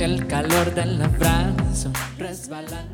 [0.00, 2.88] El calor del abrazo resbalando.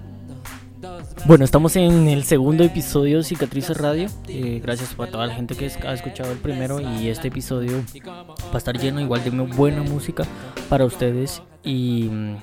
[1.25, 4.09] Bueno, estamos en el segundo episodio de Cicatrices Radio.
[4.27, 8.55] Eh, gracias a toda la gente que ha escuchado el primero y este episodio va
[8.55, 10.25] a estar lleno igual de buena música
[10.69, 11.43] para ustedes.
[11.63, 12.37] Y mm,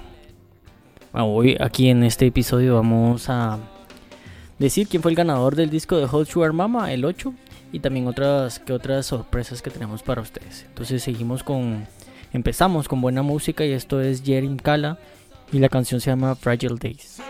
[1.11, 3.59] hoy aquí en este episodio vamos a
[4.59, 7.33] decir quién fue el ganador del disco de Hot Sugar Mama, el 8,
[7.73, 10.63] y también otras que otras sorpresas que tenemos para ustedes.
[10.69, 11.85] Entonces seguimos con,
[12.33, 14.97] empezamos con buena música y esto es Jerry Kala
[15.51, 17.21] y la canción se llama Fragile Days.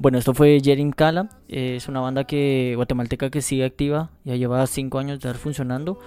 [0.00, 4.64] Bueno, esto fue Jerin Kala, es una banda que guatemalteca que sigue activa, ya lleva
[4.68, 5.98] cinco años de estar funcionando.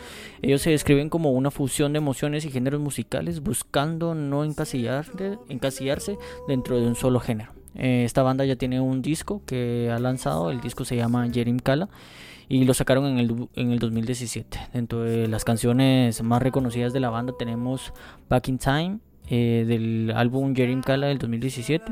[0.41, 6.17] Ellos se describen como una fusión de emociones y géneros musicales, buscando no encasillarse
[6.47, 7.51] dentro de un solo género.
[7.75, 11.59] Eh, esta banda ya tiene un disco que ha lanzado, el disco se llama Jerin
[11.59, 11.89] Kala
[12.47, 14.57] y lo sacaron en el, en el 2017.
[14.73, 17.91] Dentro de las canciones más reconocidas de la banda tenemos
[18.29, 18.99] Back in Time
[19.29, 21.91] eh, del álbum Jerin Kala del 2017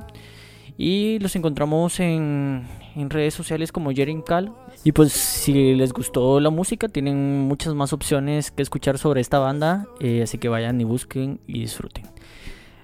[0.81, 2.66] y los encontramos en,
[2.96, 4.54] redes sociales como Jerin Cal.
[4.86, 9.40] Y pues si les gustó la música, tienen muchas más opciones que escuchar sobre esta
[9.40, 9.88] banda.
[10.00, 12.06] Eh, así que vayan y busquen y disfruten.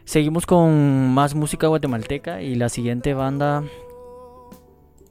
[0.03, 3.63] Seguimos con más música guatemalteca y la siguiente banda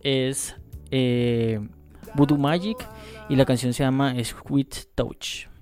[0.03, 0.55] es
[0.91, 1.67] eh,
[2.15, 2.87] Voodoo Magic
[3.31, 5.54] y la canción se llama Sweet Touch.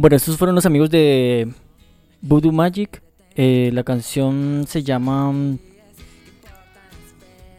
[0.00, 1.52] Bueno, estos fueron los amigos de
[2.22, 3.02] Voodoo Magic.
[3.34, 5.30] Eh, la canción se llama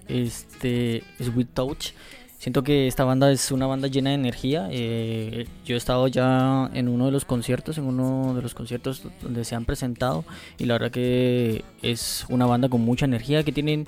[0.07, 1.91] este Sweet Touch.
[2.39, 4.69] Siento que esta banda es una banda llena de energía.
[4.71, 9.03] Eh, yo he estado ya en uno de los conciertos, en uno de los conciertos
[9.21, 10.25] donde se han presentado
[10.57, 13.85] y la verdad que es una banda con mucha energía que tienen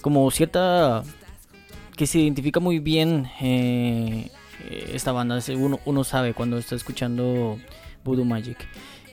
[0.00, 1.02] como cierta
[1.94, 4.30] que se identifica muy bien eh,
[4.94, 5.40] esta banda.
[5.84, 7.58] Uno sabe cuando está escuchando
[8.04, 8.58] Voodoo Magic.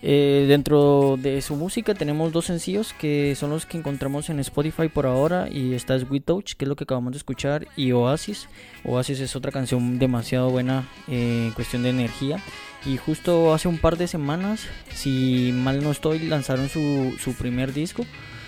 [0.02, 4.88] Eh, dentro de su música tenemos dos sencillos que son los que encontramos en Spotify
[4.88, 8.48] por ahora y está Sweet Touch, que es lo que acabamos de escuchar, y Oasis.
[8.86, 12.42] Oasis es otra canción demasiado buena eh, en cuestión de energía.
[12.86, 17.74] Y justo hace un par de semanas, si mal no estoy, lanzaron su, su primer
[17.74, 18.06] disco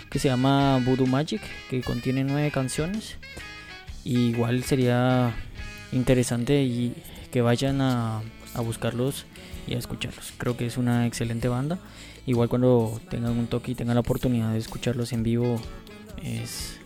[0.09, 3.17] que se llama Voodoo Magic, que contiene nueve canciones.
[4.03, 5.33] igual sería
[5.91, 6.93] interesante y
[7.31, 8.21] que vayan a,
[8.53, 9.25] a buscarlos
[9.67, 10.33] y a escucharlos.
[10.37, 11.79] Creo que es una excelente banda.
[12.25, 15.59] Igual cuando tengan un toque y tengan la oportunidad de escucharlos en vivo,
[16.23, 16.77] es,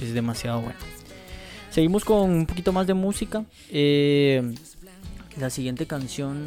[0.00, 0.78] es demasiado bueno.
[1.70, 3.44] Seguimos con un poquito más de música.
[3.70, 4.54] Eh,
[5.38, 6.46] la siguiente canción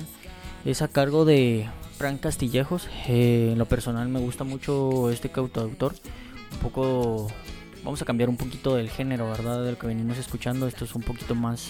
[0.65, 2.89] es a cargo de Frank Castillejos.
[3.08, 5.93] Eh, en lo personal me gusta mucho este cantautor.
[6.51, 7.31] Un poco,
[7.84, 9.63] vamos a cambiar un poquito del género, ¿verdad?
[9.63, 10.67] De lo que venimos escuchando.
[10.67, 11.70] Esto es un poquito más,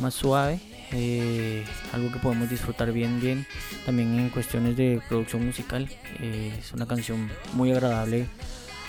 [0.00, 0.58] más suave.
[0.92, 3.46] Eh, algo que podemos disfrutar bien, bien.
[3.84, 5.88] También en cuestiones de producción musical.
[6.20, 8.26] es una canción muy agradable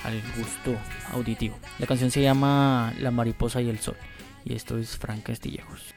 [0.04, 0.76] al gusto
[1.12, 1.58] auditivo.
[1.80, 3.98] La canción se llama La mariposa y el sol
[4.48, 5.97] y esto es Frank Castillejos.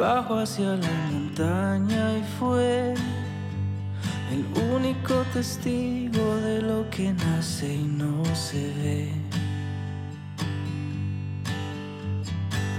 [0.00, 2.94] Bajo hacia la montaña y fue
[4.32, 9.12] el único testigo de lo que nace y no se ve.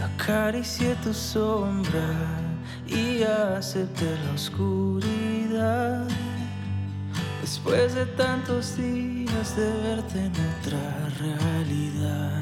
[0.03, 2.09] Acaricié tu sombra
[2.87, 6.07] y acepté la oscuridad.
[7.41, 10.83] Después de tantos días de verte en otra
[11.19, 12.41] realidad.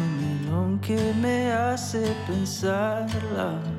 [0.81, 3.70] que me hace pensarla.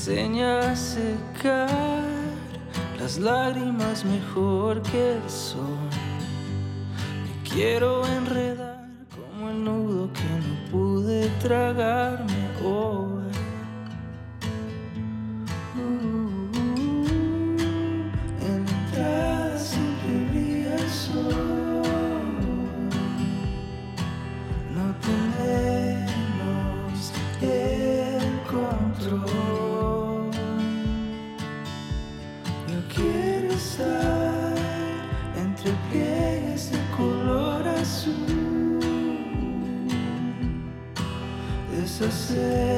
[0.00, 2.02] Enseña a secar
[2.98, 5.90] las lágrimas mejor que el sol.
[7.22, 13.09] Me quiero enredar como el nudo que no pude tragarme hoy.
[42.30, 42.69] say.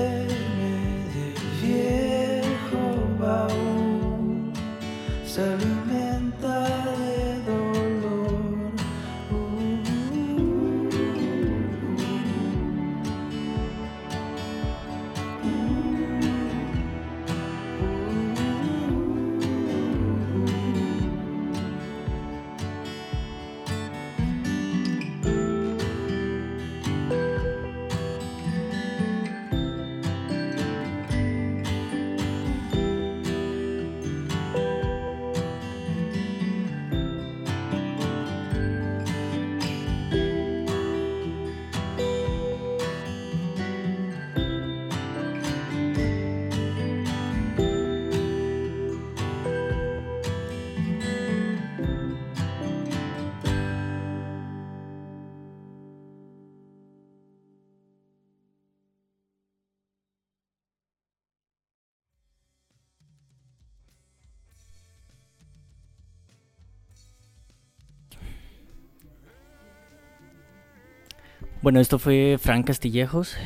[71.62, 73.36] Bueno, esto fue Frank Castillejos.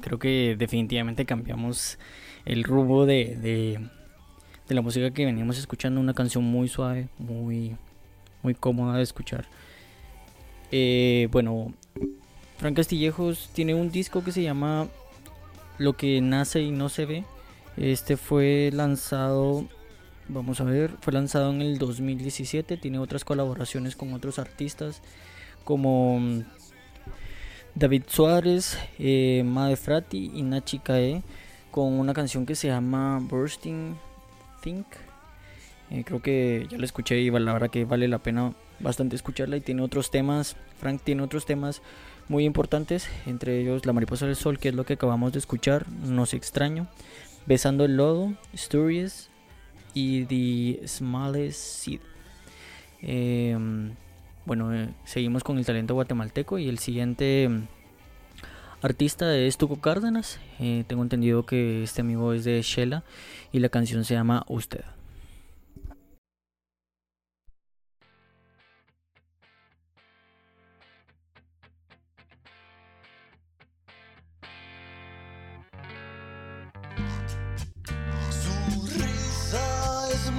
[0.00, 1.98] Creo que definitivamente cambiamos
[2.44, 3.36] el rumbo de,
[4.66, 6.00] de, la música que veníamos escuchando.
[6.00, 7.76] Una canción muy suave, muy,
[8.42, 9.46] muy cómoda de escuchar.
[10.72, 11.72] Eh, bueno,
[12.58, 14.88] Frank Castillejos tiene un disco que se llama
[15.78, 17.24] Lo que nace y no se ve.
[17.76, 19.64] Este fue lanzado,
[20.26, 22.76] vamos a ver, fue lanzado en el 2017.
[22.78, 25.02] Tiene otras colaboraciones con otros artistas
[25.62, 26.42] como
[27.74, 30.80] David Suárez, eh, Made Frati y Nachi
[31.70, 33.96] con una canción que se llama Bursting
[34.62, 34.86] Think.
[35.90, 39.56] Eh, creo que ya la escuché y la verdad que vale la pena bastante escucharla
[39.56, 40.56] y tiene otros temas.
[40.78, 41.82] Frank tiene otros temas
[42.28, 45.88] muy importantes, entre ellos La Mariposa del Sol, que es lo que acabamos de escuchar,
[45.88, 46.88] No se extraño,
[47.46, 49.30] Besando el Lodo, Stories
[49.94, 52.00] y The Smallest Seed.
[53.02, 53.94] Em,
[54.46, 57.66] bueno, eh, seguimos con el talento guatemalteco y el siguiente em,
[58.82, 60.40] artista es Tuco Cárdenas.
[60.58, 63.04] Eh, tengo entendido que este amigo es de Shela
[63.52, 64.84] y la canción se llama Usted.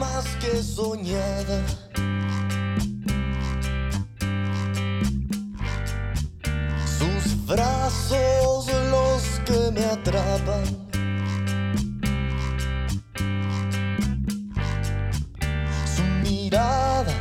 [0.02, 1.91] Más que soñada.
[7.52, 10.64] Brazos los que me atrapan.
[15.94, 17.14] Su mirada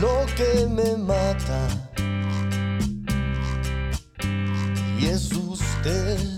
[0.00, 1.60] lo que me mata.
[5.00, 6.37] Y es usted.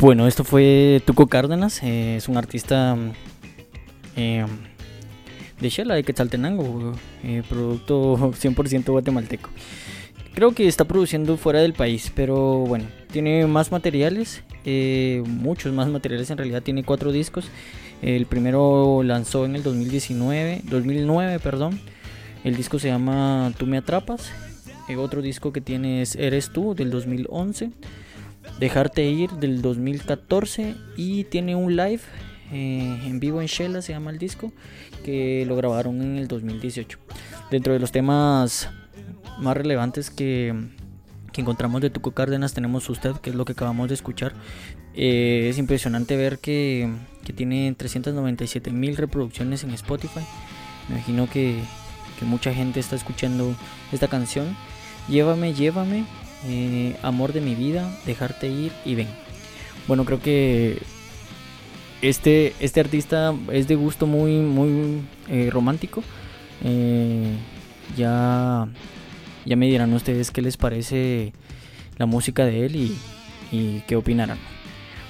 [0.00, 2.96] Bueno, esto fue Tuco Cárdenas, eh, es un artista
[4.16, 4.46] eh,
[5.60, 9.50] de Shela, de Quetzaltenango, eh, producto 100% guatemalteco.
[10.32, 15.88] Creo que está produciendo fuera del país, pero bueno, tiene más materiales, eh, muchos más
[15.88, 17.50] materiales en realidad, tiene cuatro discos.
[18.00, 21.78] El primero lanzó en el 2019, 2009, perdón.
[22.42, 24.32] El disco se llama Tú me atrapas.
[24.88, 27.70] El otro disco que tiene es Eres tú del 2011.
[28.58, 32.02] Dejarte ir del 2014 y tiene un live
[32.52, 34.52] eh, en vivo en Shella se llama el disco
[35.04, 36.98] que lo grabaron en el 2018.
[37.50, 38.68] Dentro de los temas
[39.38, 40.54] más relevantes que,
[41.36, 44.34] encontramos de Tuco Cárdenas tenemos Usted, que es lo que acabamos de escuchar.
[44.94, 46.92] Eh, es impresionante ver que,
[47.24, 50.20] que tiene 397 mil reproducciones en Spotify.
[50.88, 51.58] Me imagino que,
[52.18, 53.54] que mucha gente está escuchando
[53.90, 54.54] esta canción.
[55.08, 56.04] Llévame, llévame,
[56.46, 59.08] eh, amor de mi vida, dejarte ir y ven.
[59.86, 60.78] Bueno, creo que
[62.02, 66.02] este, este artista es de gusto muy, muy eh, romántico.
[66.64, 67.34] Eh,
[67.96, 68.68] ya,
[69.44, 71.32] ya me dirán ustedes qué les parece
[71.98, 74.38] la música de él y, qué opinarán.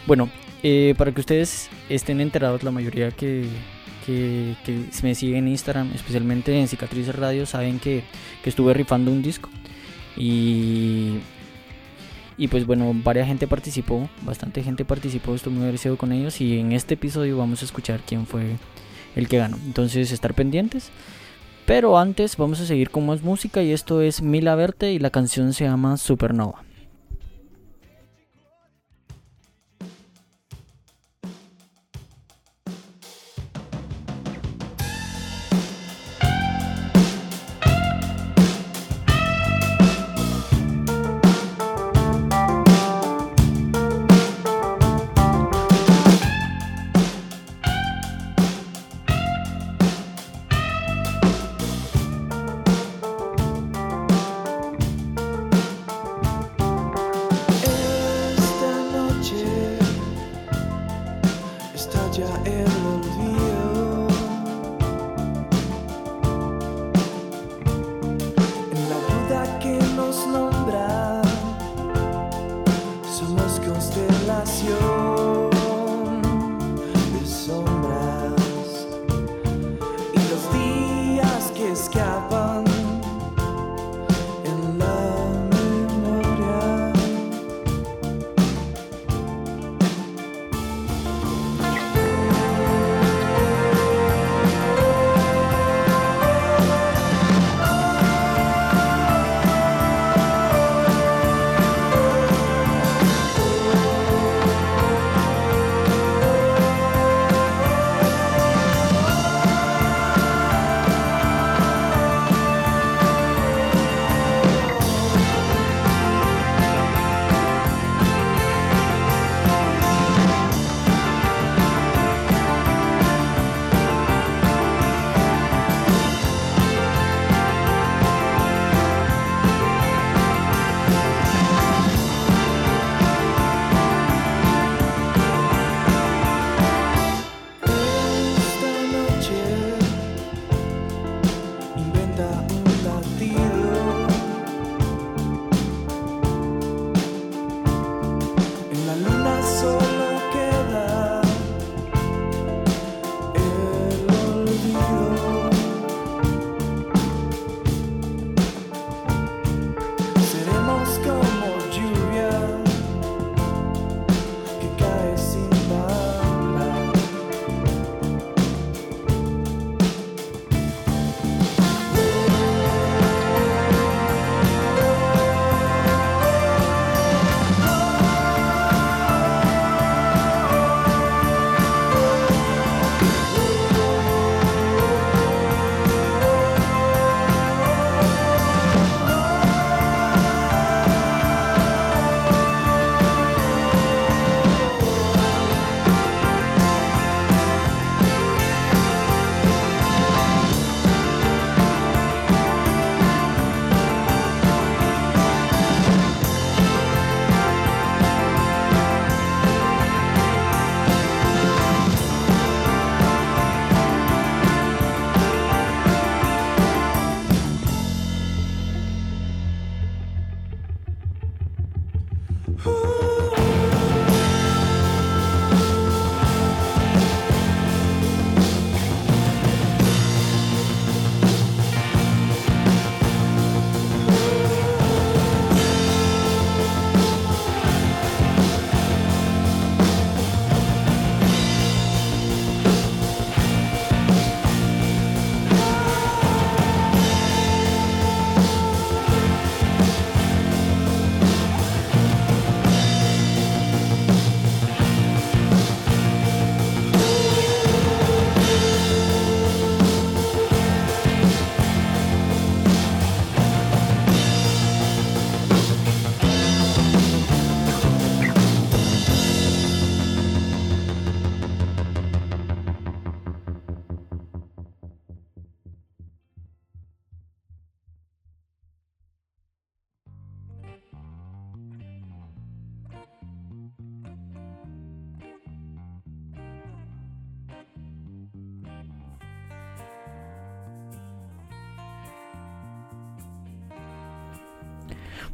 [0.06, 0.30] Bueno,
[0.62, 3.44] eh, para que ustedes estén enterados, la mayoría que,
[4.06, 8.02] que, que me siguen en Instagram, especialmente en Cicatrices Radio, saben que,
[8.42, 9.50] que estuve rifando un disco.
[10.20, 11.20] Y,
[12.36, 16.58] y pues bueno, varias gente participó, bastante gente participó, estoy muy agradecido con ellos y
[16.58, 18.56] en este episodio vamos a escuchar quién fue
[19.16, 19.56] el que ganó.
[19.64, 20.90] Entonces estar pendientes.
[21.64, 25.10] Pero antes vamos a seguir con más música y esto es Mila Verte y la
[25.10, 26.64] canción se llama Supernova.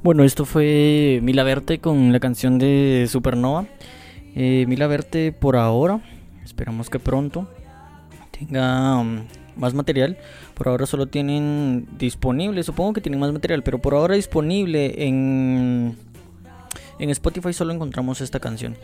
[0.07, 3.66] Bueno, esto fue Mila Verte con la canción de Supernova.
[4.37, 6.01] Eh, Mila Verte por ahora,
[6.45, 7.49] esperamos que pronto
[8.31, 9.25] tenga um,
[9.57, 10.16] más material.
[10.55, 15.97] Por ahora solo tienen disponible, supongo que tienen más material, pero por ahora disponible en,
[17.01, 18.77] en Spotify solo encontramos esta canción.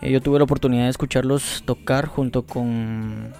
[0.00, 3.32] Eh, yo tuve la oportunidad de escucharlos tocar junto con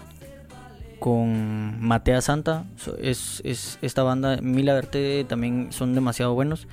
[0.99, 2.65] con Matea Santa.
[3.01, 6.67] Es, es esta banda, Mila Verte también son demasiado buenos.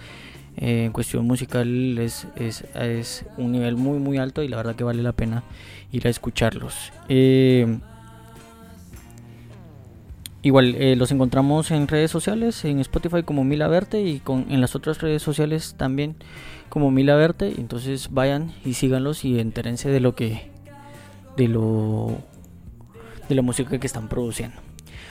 [0.57, 4.75] Eh, en cuestión musical es, es, es un nivel muy muy alto y la verdad
[4.75, 5.43] que vale la pena
[5.91, 6.91] ir a escucharlos.
[7.09, 7.77] Eh,
[10.41, 14.61] igual eh, los encontramos en redes sociales, en Spotify como Mila Verte y con, en
[14.61, 16.15] las otras redes sociales también
[16.69, 17.53] como Mila Verte.
[17.57, 20.49] Entonces vayan y síganlos y entérense de lo que
[21.37, 22.17] de lo
[23.29, 24.66] de la música que están produciendo.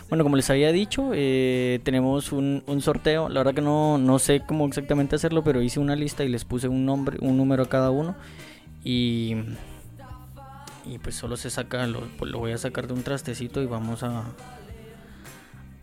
[0.09, 3.29] Bueno, como les había dicho, eh, tenemos un, un sorteo.
[3.29, 6.45] La verdad que no, no sé cómo exactamente hacerlo, pero hice una lista y les
[6.45, 8.15] puse un nombre, un número a cada uno.
[8.85, 9.35] Y,
[10.85, 13.67] y pues solo se saca, lo, pues lo voy a sacar de un trastecito y
[13.67, 14.25] vamos a,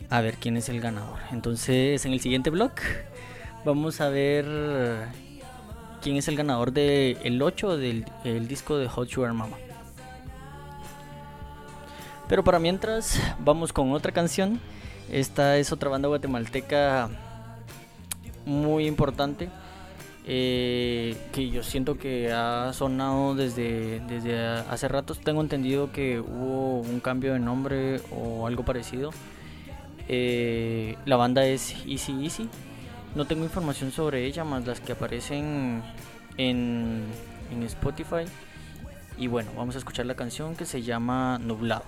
[0.10, 1.20] a ver quién es el ganador.
[1.32, 2.72] Entonces, en el siguiente blog
[3.66, 4.46] vamos a ver
[6.02, 9.58] quién es el ganador del el 8 del el disco de Hot Sugar Mama.
[12.34, 14.60] Pero para mientras, vamos con otra canción.
[15.12, 17.08] Esta es otra banda guatemalteca
[18.44, 19.50] muy importante.
[20.26, 25.20] eh, que yo siento que ha sonado desde, desde hace ratos.
[25.20, 29.12] Tengo entendido que hubo un cambio de nombre o algo parecido.
[30.08, 32.50] Eh, la banda es Easy Easy.
[33.14, 35.84] No tengo información sobre ella más las que aparecen
[36.38, 37.04] en,
[37.52, 38.26] en Spotify.
[39.20, 41.84] Y bueno, vamos a escuchar la canción que se llama Nublado.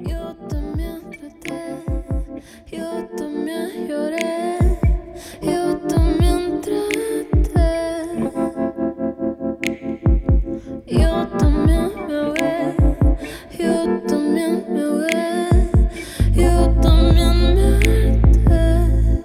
[0.00, 1.74] Yo también traté,
[2.70, 4.58] yo también lloré,
[5.42, 8.04] yo también traté.
[10.86, 12.74] Yo también me ahogué,
[13.58, 15.48] yo también me ahogué,
[16.32, 19.24] yo también me harté.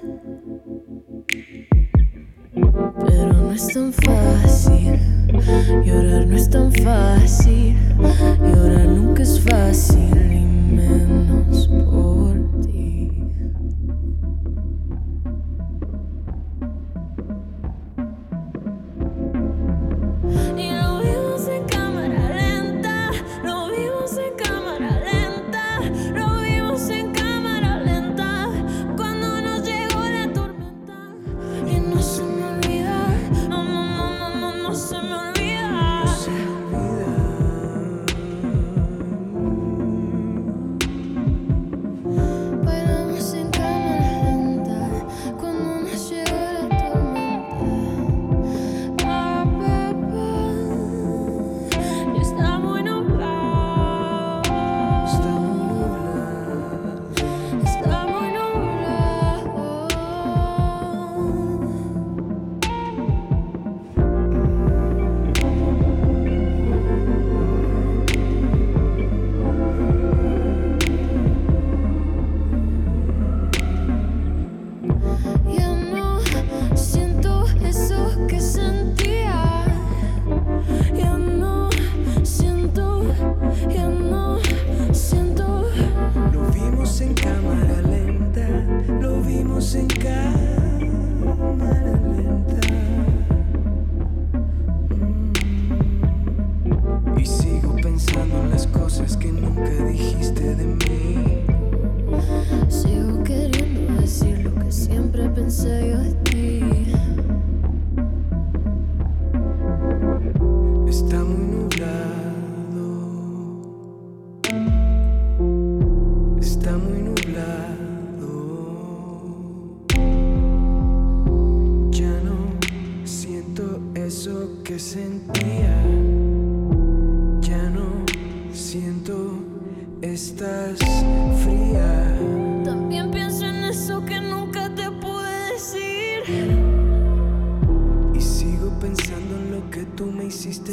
[3.06, 5.00] Pero no es tan fácil,
[5.86, 7.76] llorar no es tan fácil,
[8.42, 9.63] llorar nunca es fácil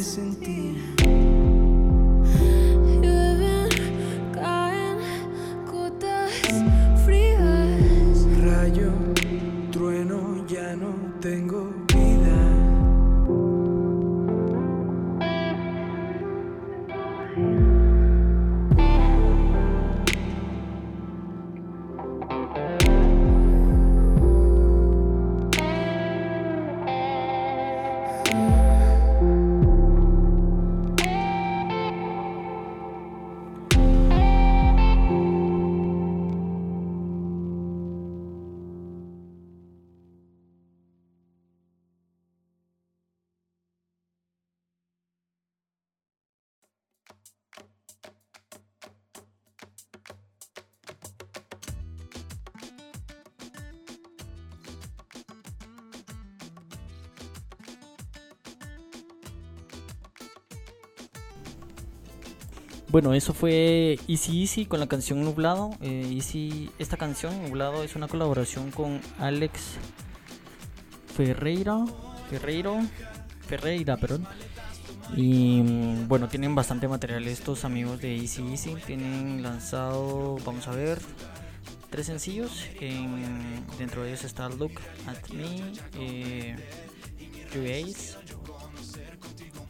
[0.03, 0.90] sentir.
[62.91, 65.71] Bueno, eso fue Easy Easy con la canción Nublado.
[65.81, 66.19] Eh,
[66.79, 69.61] esta canción, Nublado, es una colaboración con Alex
[71.15, 71.85] Ferreira.
[72.29, 72.79] Ferreiro.
[73.47, 74.27] Ferreira, perdón.
[75.17, 78.75] Y mm, bueno, tienen bastante material estos amigos de Easy Easy.
[78.87, 80.99] Tienen lanzado, vamos a ver,
[81.91, 82.67] tres sencillos.
[82.81, 85.61] En- dentro de ellos está Look at Me,
[85.95, 86.57] eh,
[87.55, 88.17] You Ace,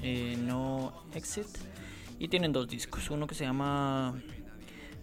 [0.03, 1.47] eh, No Exit.
[2.21, 3.11] Y tienen dos discos.
[3.11, 4.23] Uno que se llama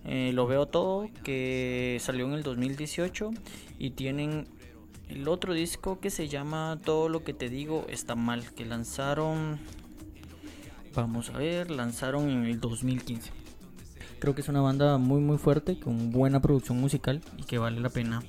[0.05, 3.32] eh, Lo Veo Todo, que salió en el 2018.
[3.80, 4.47] Y tienen
[5.09, 9.59] el otro disco que se llama Todo lo que te digo está mal, que lanzaron,
[10.93, 13.32] vamos a ver, lanzaron en el 2015.
[14.20, 17.80] Creo que es una banda muy muy fuerte, con buena producción musical y que vale
[17.80, 18.22] la pena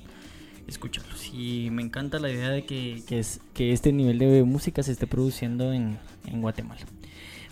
[0.67, 1.31] escucharlos.
[1.33, 4.91] Y me encanta la idea de que, que es, que este nivel de música se
[4.91, 6.81] esté produciendo en, en Guatemala.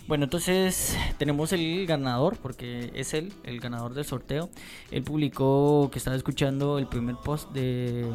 [0.08, 4.48] Bueno, entonces tenemos el ganador, porque es él, el ganador del sorteo.
[4.90, 8.10] Él publicó que estaba escuchando el primer post de,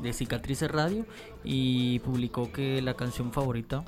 [0.00, 1.04] de Cicatrices Radio
[1.42, 3.84] y publicó que la canción favorita,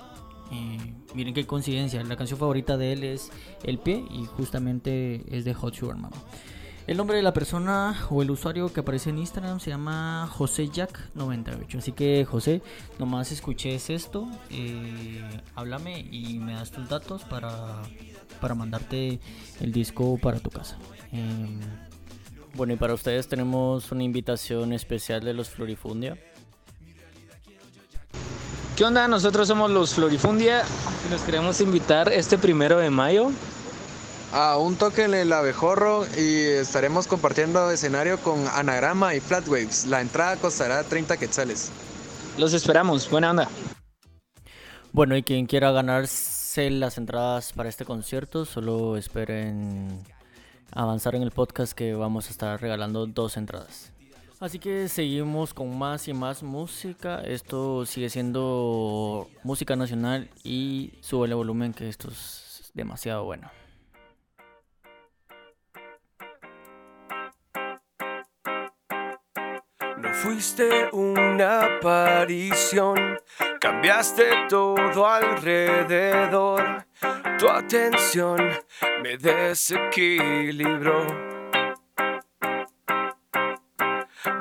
[0.51, 3.31] eh, miren qué coincidencia, la canción favorita de él es
[3.63, 6.17] El Pie y justamente es de Hot Sugar Mama.
[6.89, 10.69] El nombre de la persona o el usuario que aparece en Instagram se llama José
[10.69, 11.77] Jack98.
[11.77, 12.63] Así que José,
[12.99, 15.23] nomás escuches esto, eh,
[15.55, 17.83] háblame y me das tus datos para,
[18.41, 19.21] para mandarte
[19.61, 20.79] el disco para tu casa.
[21.13, 21.61] Em,
[22.55, 26.17] bueno, y para ustedes tenemos una invitación especial de los Florifundia.
[28.79, 29.07] ¿Qué onda?
[29.09, 30.63] Nosotros somos los Florifundia
[31.07, 33.31] y nos queremos invitar este primero de mayo.
[34.33, 39.87] A un toque en el abejorro y estaremos compartiendo escenario con Anagrama y Flatwaves.
[39.87, 41.73] La entrada costará 30 quetzales.
[42.37, 43.49] Los esperamos, buena onda.
[44.93, 50.05] Bueno, y quien quiera ganarse las entradas para este concierto, solo esperen
[50.73, 53.93] avanzar en el podcast que vamos a estar regalando dos entradas.
[54.41, 57.23] Así que seguimos con más y más música.
[57.23, 63.51] Esto sigue siendo música nacional y sube el volumen que esto es demasiado bueno.
[70.01, 73.19] No fuiste una aparición,
[73.61, 76.87] cambiaste todo alrededor.
[77.39, 78.39] Tu atención
[79.03, 81.05] me desequilibró.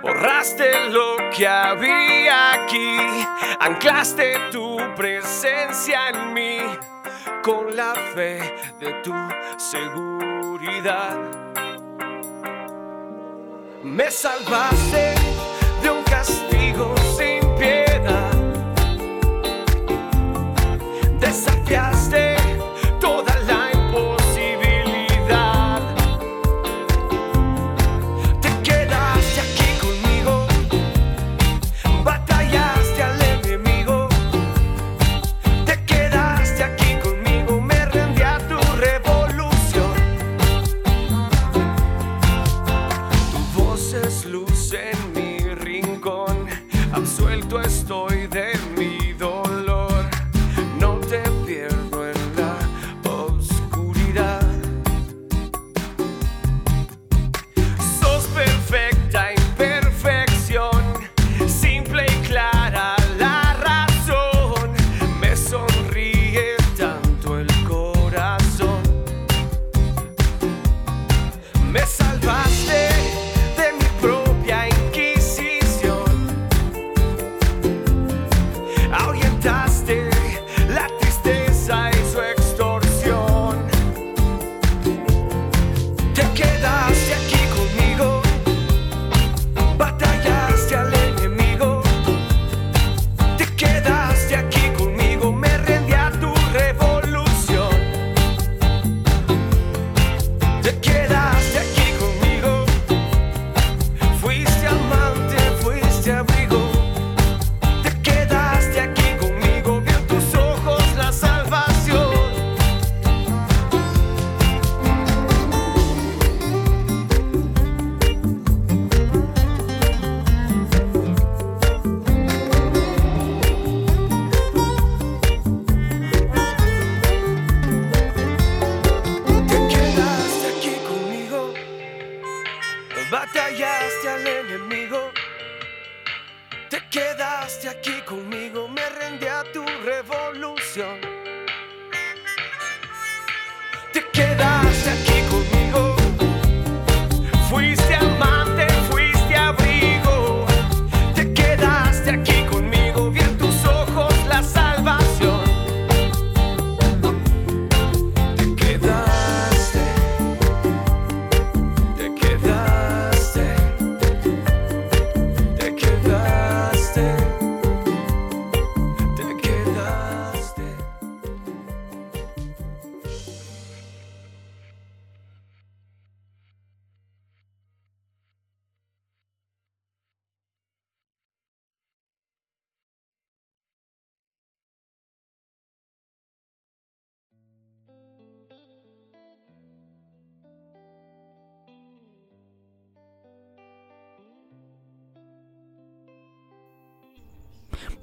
[0.01, 3.26] Borraste lo que había aquí,
[3.60, 6.60] anclaste tu presencia en mí
[7.41, 9.14] con la fe de tu
[9.58, 11.18] seguridad.
[13.84, 15.16] Me salvaste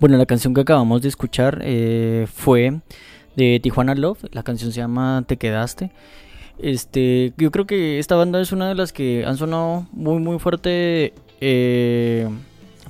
[0.04, 2.82] Bueno, la canción que acabamos de escuchar eh, fue
[3.36, 4.18] de Tijuana Love.
[4.32, 5.92] La canción se llama Te Quedaste.
[6.58, 10.38] Este, yo creo que esta banda es una de las que han sonado muy muy
[10.38, 12.28] fuerte eh,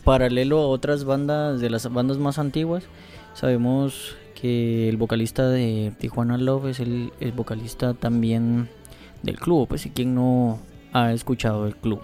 [0.03, 2.83] paralelo a otras bandas de las bandas más antiguas.
[3.35, 8.69] Sabemos que el vocalista de Tijuana Love es el, vocalista también
[9.23, 10.59] del club, pues y quien no
[10.93, 12.01] ha escuchado el club.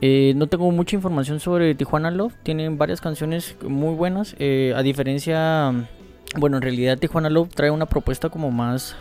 [0.00, 4.82] Eh, no tengo mucha información sobre Tijuana Love, tienen varias canciones muy buenas, eh, a
[4.82, 5.88] diferencia,
[6.36, 8.96] bueno, en realidad Tijuana Love trae una propuesta como más,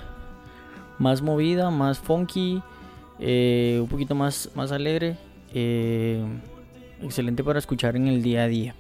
[1.00, 2.62] más movida, más funky,
[3.20, 5.18] eh, un poquito más, más alegre,
[7.02, 8.76] excelente para escuchar en el día a día.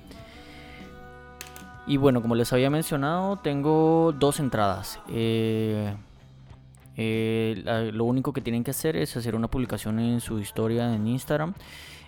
[1.85, 5.01] Y bueno, como les había mencionado, tengo dos entradas.
[6.95, 11.53] Lo único que tienen que hacer es hacer una publicación en su historia en Instagram,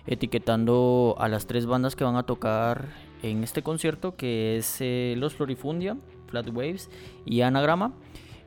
[0.06, 2.88] etiquetando a las tres bandas que van a tocar
[3.22, 5.96] en este concierto, que es eh, Los Florifundia,
[6.28, 6.90] Flat Waves
[7.24, 7.92] y Anagrama.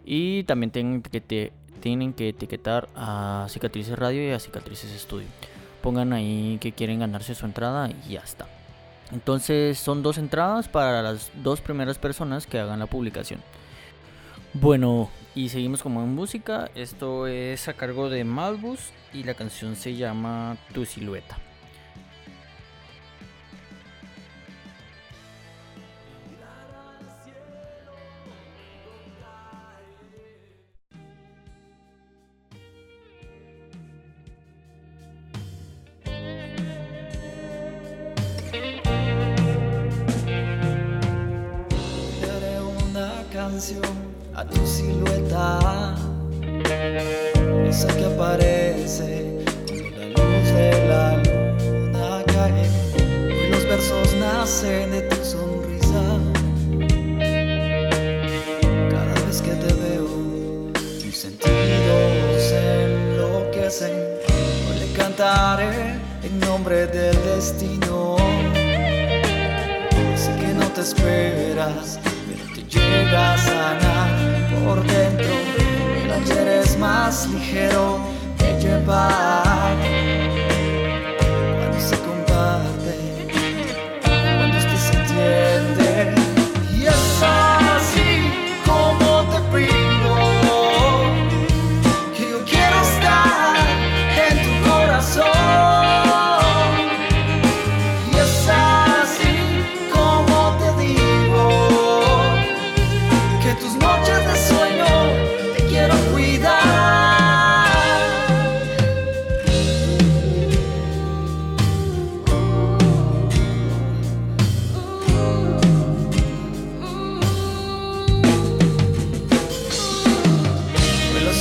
[0.06, 1.52] Y también tienen que,
[1.82, 5.28] tienen que etiquetar a Cicatrices Radio y a Cicatrices Studio.
[5.82, 8.48] Pongan ahí que quieren ganarse su entrada y ya está.
[9.12, 13.42] Entonces son dos entradas para las dos primeras personas que hagan la publicación.
[14.54, 16.70] Bueno, y seguimos como en música.
[16.76, 21.38] Esto es a cargo de Malbus y la canción se llama Tu silueta.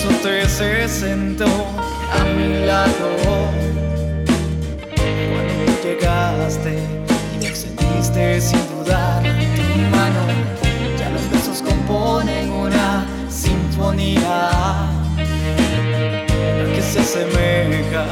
[0.08, 3.16] Azote se sentó a mi lado
[4.96, 6.78] cuando llegaste
[7.34, 10.22] y me extendiste sin dudar tu mano.
[10.98, 14.50] Ya los besos componen una sinfonía
[16.74, 18.06] que se asemeja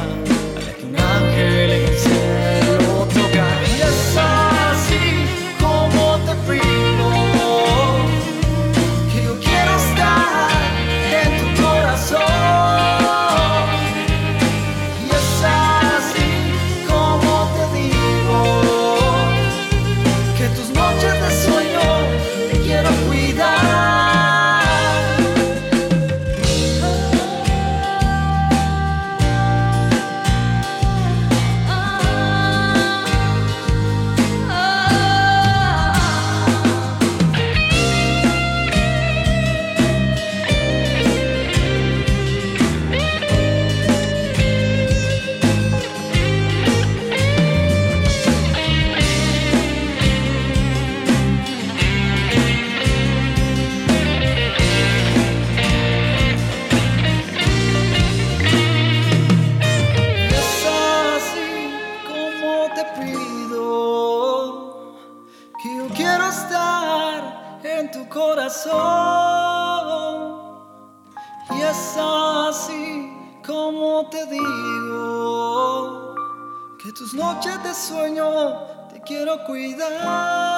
[77.37, 80.56] noches de sueño te quiero cuidar.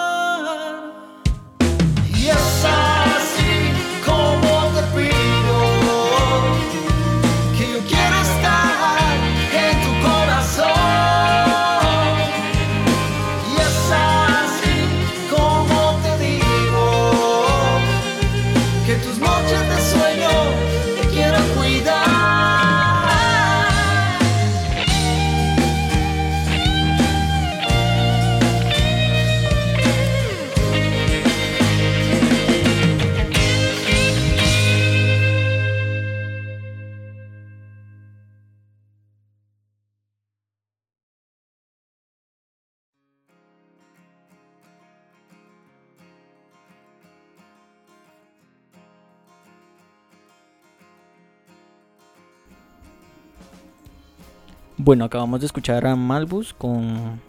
[54.89, 57.21] Bueno, acabamos de escuchar a Malbus con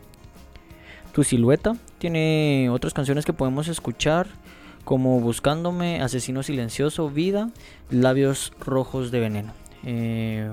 [1.13, 1.77] Tu Silueta.
[1.99, 4.29] Tiene otras canciones que podemos escuchar
[4.87, 7.51] como Buscándome, Asesino Silencioso, Vida,
[7.91, 9.53] Labios Rojos de Veneno.
[9.85, 10.51] Eh,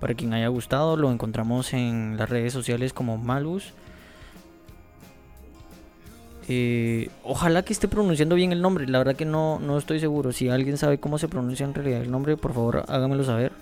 [0.00, 3.74] para quien haya gustado, lo encontramos en las redes sociales como Malbus.
[6.48, 10.32] Eh, ojalá que esté pronunciando bien el nombre, la verdad que no, no estoy seguro.
[10.32, 13.52] Si alguien sabe cómo se pronuncia en realidad el nombre, por favor hágamelo saber.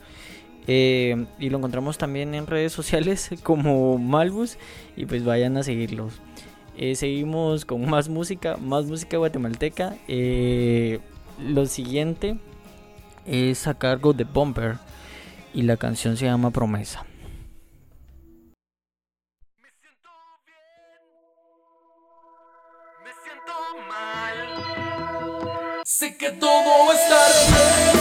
[0.67, 4.59] Eh, y lo encontramos también en redes sociales como Malbus
[4.97, 6.14] y pues vayan a seguirlos.
[6.77, 9.97] Eh, seguimos con más música, más música guatemalteca.
[10.09, 11.01] Eh,
[11.39, 12.39] lo siguiente
[13.27, 14.77] es a cargo de Bumper
[15.55, 17.05] y la canción se llama Promesa.
[25.85, 27.17] Sé que todo está
[27.49, 27.95] bien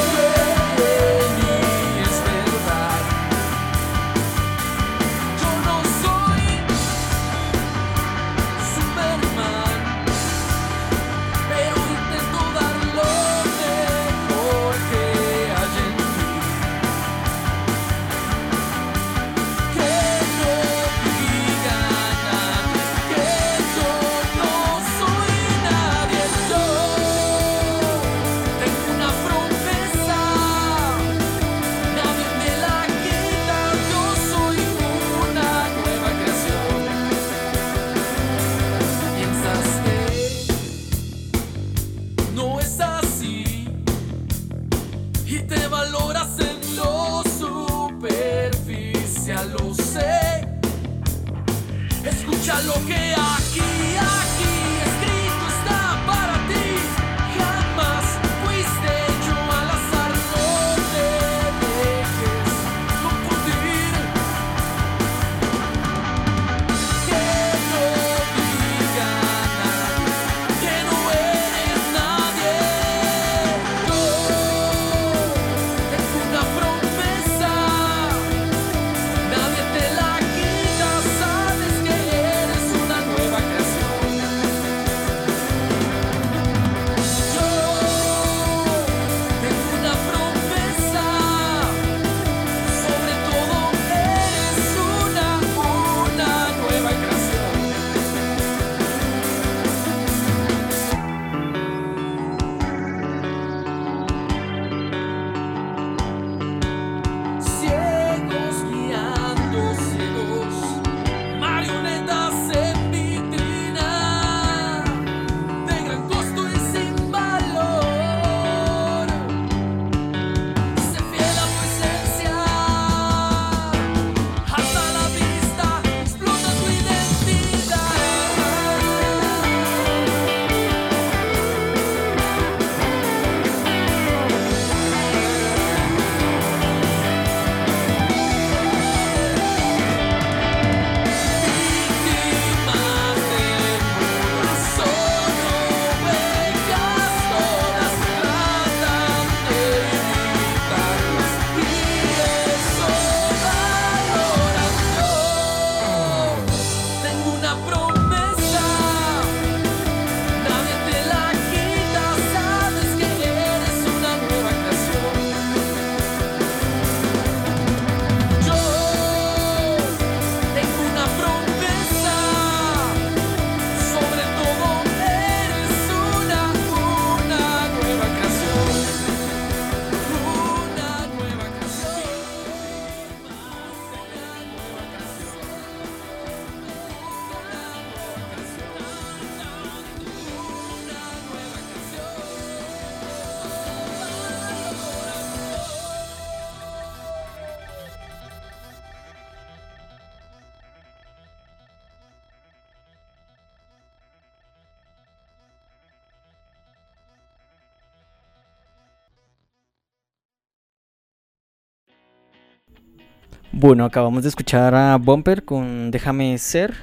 [213.65, 216.75] Bueno, acabamos de escuchar a Bumper con Déjame ser.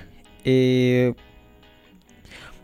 [0.45, 1.15] Eh,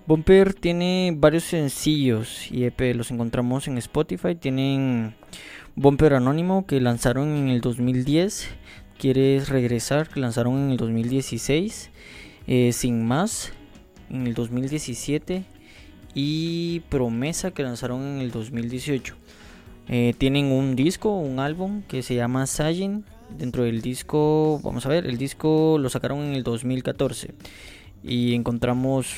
[0.09, 4.35] Bumper tiene varios sencillos y EP, los encontramos en Spotify.
[4.35, 5.15] Tienen
[5.77, 8.49] Bumper Anónimo que lanzaron en el 2010.
[8.99, 11.93] Quieres regresar que lanzaron en el 2016.
[12.49, 13.53] eh, Sin más
[14.11, 15.45] en el 2017.
[16.15, 19.15] Y Promesa que lanzaron en el 2018.
[19.87, 23.05] Eh, tienen un disco, un álbum que se llama Sajin
[23.37, 27.35] dentro del disco, vamos a ver, el disco lo sacaron en el 2014
[28.03, 29.15] y encontramos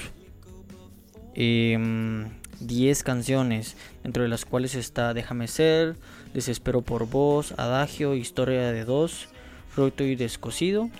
[1.35, 2.31] em,
[2.61, 5.97] 10 canciones, dentro de las cuales está Déjame ser,
[6.35, 9.29] Desespero por vos, Adagio, Historia de dos,
[9.77, 10.91] Roto y Descosido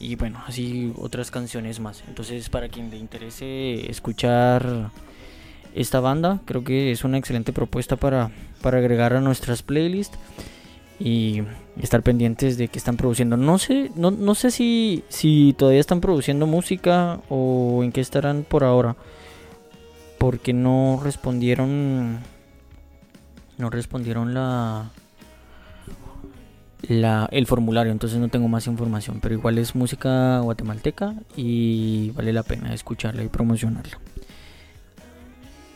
[0.00, 2.04] y bueno, así otras canciones más.
[2.06, 4.90] Entonces, para quien le interese escuchar
[5.74, 8.30] esta banda, creo que es una excelente propuesta para,
[8.62, 10.16] para agregar a nuestras playlists
[11.00, 11.42] y
[11.80, 13.36] estar pendientes de que están produciendo.
[13.36, 18.44] No sé, no, no sé si, si todavía están produciendo música o en qué estarán
[18.44, 18.96] por ahora.
[20.18, 22.18] Porque no respondieron.
[23.56, 24.90] No respondieron la.
[26.88, 32.32] La, el formulario, entonces no tengo más información, pero igual es música guatemalteca y vale
[32.32, 33.98] la pena escucharla y promocionarla.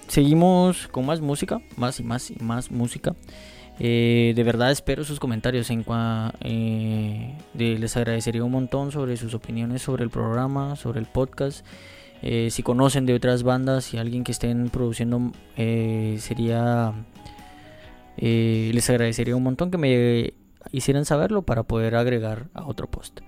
[0.06, 3.14] Seguimos con más música, más y más y más música.
[3.78, 5.70] Eh, de verdad espero sus comentarios.
[5.70, 11.06] En cua- eh, les agradecería un montón sobre sus opiniones sobre el programa, sobre el
[11.06, 11.66] podcast.
[12.22, 16.92] Eh, si conocen de otras bandas, si alguien que estén produciendo, sería.
[18.16, 20.34] les agradecería un montón que me
[20.70, 23.20] hicieran saberlo para poder agregar a otro post.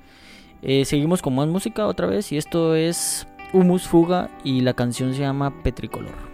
[0.84, 5.20] Seguimos con más música otra vez y esto es Humus Fuga y la canción se
[5.20, 5.62] llama.
[5.64, 6.33] Petricolor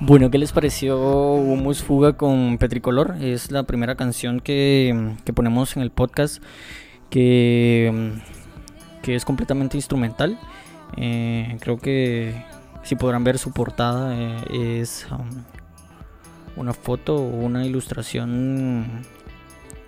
[0.00, 3.16] Bueno, ¿qué les pareció Humus Fuga con Petricolor?
[3.20, 6.40] Es la primera canción que, que ponemos en el podcast
[7.10, 8.12] que,
[9.02, 10.38] que es completamente instrumental.
[10.96, 12.44] Eh, creo que
[12.84, 15.28] si podrán ver su portada eh, es um,
[16.56, 19.02] una foto o una ilustración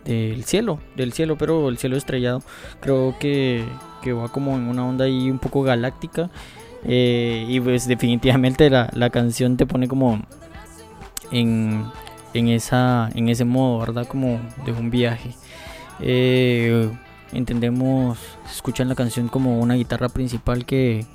[0.04, 2.42] del cielo, del cielo, pero el cielo estrellado.
[2.80, 3.64] Creo que,
[4.02, 6.30] que va como en una onda ahí un poco galáctica.
[6.84, 10.20] Eh, y pues definitivamente la, la canción te pone como
[11.30, 11.84] en,
[12.34, 14.06] en, esa, en ese modo, ¿verdad?
[14.06, 15.34] Como de un viaje.
[16.00, 16.90] Eh,
[17.32, 18.18] entendemos,
[18.50, 21.06] escuchan la canción como una guitarra principal que,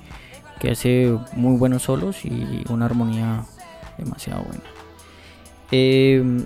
[0.60, 3.44] que hace muy buenos solos y una armonía
[3.98, 4.62] demasiado buena.
[5.72, 6.44] Eh,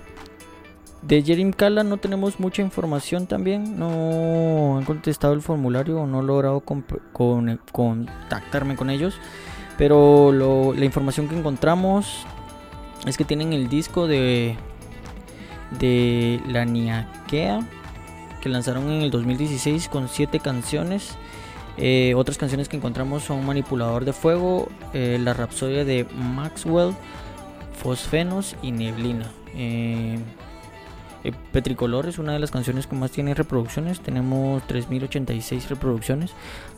[1.01, 3.77] de Jerim Kala no tenemos mucha información también.
[3.79, 6.61] No han contestado el formulario o no he logrado
[7.71, 9.15] contactarme con ellos.
[9.77, 12.25] Pero la información que encontramos
[13.05, 14.55] es que tienen el disco de,
[15.79, 17.61] de la Niaquea
[18.41, 21.15] que lanzaron en el 2016 con 7 canciones.
[21.77, 26.93] Eh, otras canciones que encontramos son Manipulador de Fuego, eh, La Rapsodia de Maxwell,
[27.73, 29.31] Fosfenos y Neblina.
[29.55, 30.19] Eh,
[31.23, 33.99] eh, Petricolor es una de las canciones que más tiene reproducciones.
[33.99, 36.31] Tenemos 3086 reproducciones.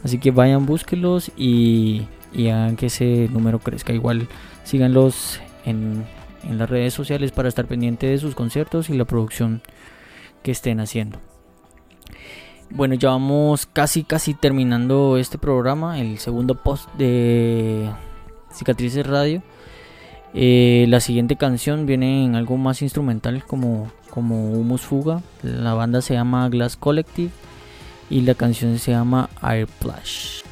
[0.04, 3.94] Así que vayan, búsquenlos y, hagan que ese número crezca.
[3.94, 4.28] Igual
[4.64, 6.06] síganlos en,
[6.44, 9.62] en las redes sociales para estar pendiente de sus conciertos y la producción
[10.42, 11.20] que estén haciendo.
[12.70, 17.90] Bueno, ya vamos casi casi terminando este programa, el segundo post de
[18.52, 19.44] Cicatrices Radio.
[20.34, 25.24] Eh, la siguiente canción viene en algo más instrumental como, como Humus Fuga.
[25.42, 27.32] La banda se llama Glass Collective
[28.12, 30.44] y la canción se llama Airplash.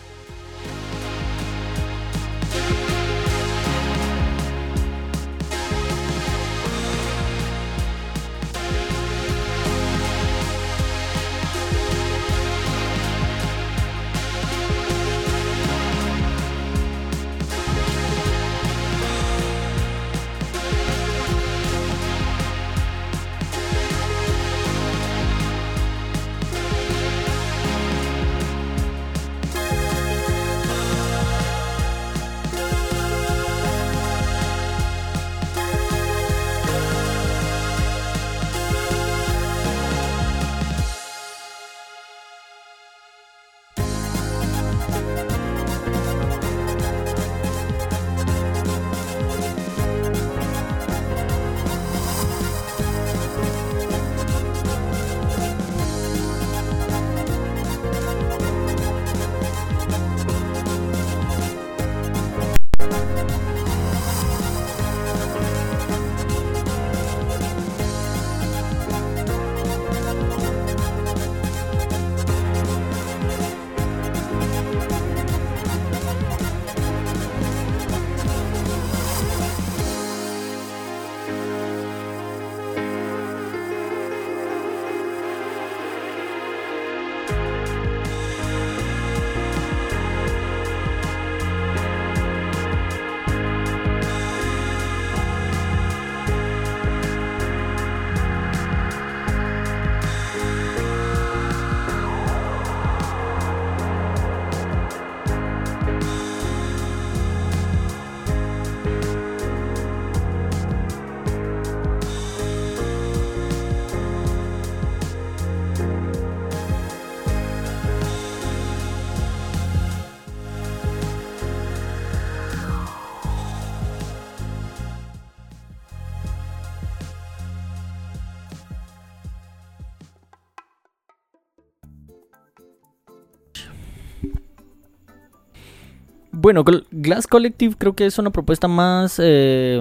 [136.41, 139.79] Bueno, Gl- Glass Collective creo que es una propuesta más eh,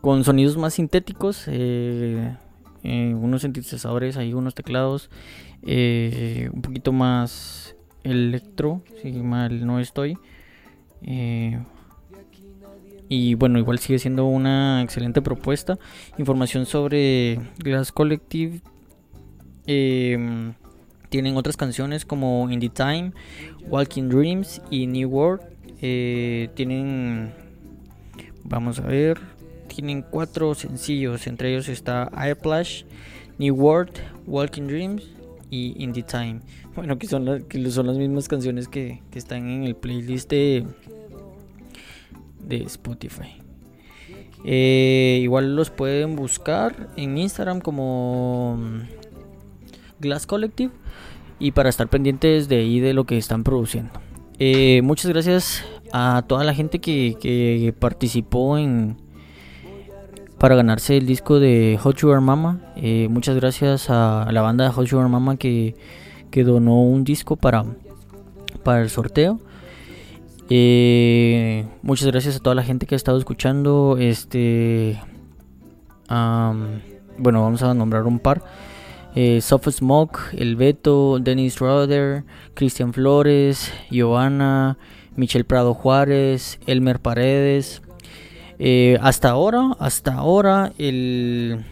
[0.00, 2.36] con sonidos más sintéticos, eh,
[2.84, 5.10] eh, unos sintetizadores, ahí unos teclados,
[5.62, 7.74] un poquito más
[8.04, 10.16] electro, si mal no estoy.
[13.10, 15.78] Y bueno, igual sigue siendo una excelente propuesta.
[16.16, 18.60] Información sobre Glass Collective.
[19.66, 20.54] em,
[21.10, 23.12] tienen otras canciones como In the Time,
[23.68, 25.42] Walking Dreams y New World.
[25.80, 27.32] Eh, tienen,
[28.44, 29.18] vamos a ver,
[29.74, 31.26] tienen cuatro sencillos.
[31.26, 32.84] Entre ellos está Airplash,
[33.38, 33.92] New World,
[34.26, 35.04] Walking Dreams
[35.50, 36.40] y In the Time.
[36.74, 40.30] Bueno, que son, la- que son las mismas canciones que, que están en el playlist
[40.30, 40.64] de,
[42.40, 43.36] de Spotify.
[44.44, 48.80] Eh, igual los pueden buscar en Instagram como mm,
[50.00, 50.70] Glass Collective
[51.40, 53.92] y para estar pendientes de ahí de lo que están produciendo.
[54.40, 58.96] Eh, muchas gracias a toda la gente que, participó en
[60.38, 62.60] para ganarse el disco de Hot Sugar Mama.
[62.76, 65.74] Eh, muchas gracias a la banda de Hot Sugar Mama que,
[66.30, 67.64] que donó un disco para,
[68.62, 69.40] para el sorteo.
[70.50, 73.96] Eh, muchas gracias a toda la gente que ha estado escuchando.
[73.98, 75.00] Este,
[76.08, 78.42] bueno, vamos a nombrar un par.
[79.14, 84.78] Eh, Soft Smoke, El Beto, Dennis Roder, Cristian Flores, Joana,
[85.16, 87.82] Michelle Prado Juárez, Elmer Paredes.
[88.58, 91.64] Eh, hasta ahora, hasta ahora, el,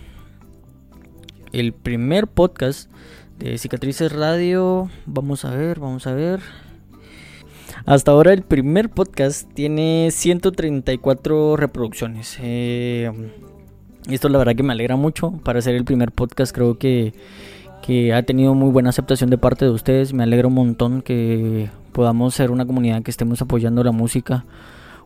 [1.52, 2.90] el primer podcast
[3.38, 4.90] de Cicatrices Radio.
[5.04, 6.40] Vamos a ver, vamos a ver.
[7.84, 12.36] Hasta ahora el primer podcast tiene 134 reproducciones.
[12.40, 13.12] Eh,
[14.08, 15.32] esto la verdad que me alegra mucho.
[15.42, 17.14] Para ser el primer podcast creo que,
[17.82, 20.12] que ha tenido muy buena aceptación de parte de ustedes.
[20.12, 24.44] Me alegra un montón que podamos ser una comunidad que estemos apoyando la música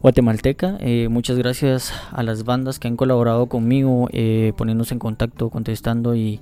[0.01, 0.77] guatemalteca.
[0.81, 6.15] Eh, muchas gracias a las bandas que han colaborado conmigo, eh, poniéndose en contacto, contestando
[6.15, 6.41] y,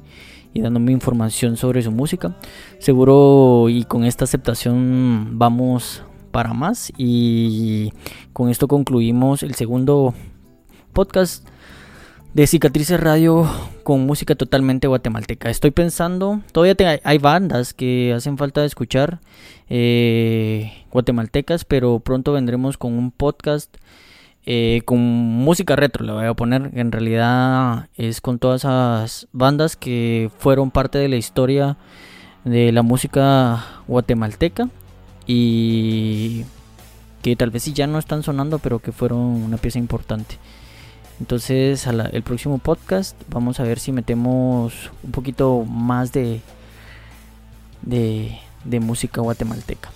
[0.55, 2.37] y dándome información sobre su música.
[2.79, 7.93] Seguro y con esta aceptación vamos para más y
[8.33, 10.15] con esto concluimos el segundo
[10.93, 11.47] podcast
[12.39, 13.51] de Cicatrices Radio
[13.83, 15.51] con música totalmente guatemalteca.
[15.51, 19.19] Estoy pensando, todavía hay bandas que hacen falta de escuchar
[19.69, 23.77] eh, guatemaltecas, pero pronto vendremos con un podcast
[24.47, 26.71] eh, con música retro, le voy a poner.
[26.75, 31.77] En realidad es con todas esas bandas que fueron parte de la historia
[32.45, 34.69] de la música guatemalteca
[35.27, 36.45] y
[37.21, 40.37] que tal vez sí ya no están sonando, pero que fueron una pieza importante.
[41.21, 46.41] Entonces, el próximo podcast vamos a ver si metemos un poquito más de,
[47.83, 49.91] de, música guatemalteca.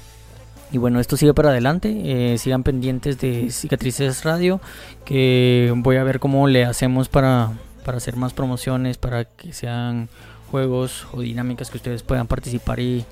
[0.72, 2.32] Y bueno, esto sigue para adelante.
[2.32, 4.60] eh, sigan pendientes de Cicatrices Radio.
[5.04, 7.52] Que voy a ver cómo le hacemos para,
[7.84, 10.08] para hacer más promociones, para que sean
[10.50, 13.04] juegos o dinámicas que ustedes puedan participar y,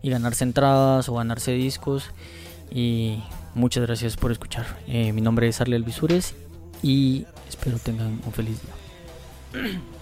[0.00, 2.10] y ganarse entradas o ganarse discos.
[2.70, 3.22] Y
[3.54, 4.64] muchas gracias por escuchar.
[4.86, 6.34] Eh, mi nombre es Arlel Visures
[6.82, 9.80] y espero tengan un feliz día.